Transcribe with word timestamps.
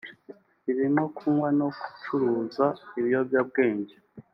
birimo 0.65 1.03
kunywa 1.17 1.49
no 1.59 1.67
gucuruza 1.79 2.65
ibiyobyabwenge 2.99 3.95